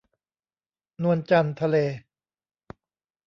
[1.01, 1.75] นวลจันทร์ทะเล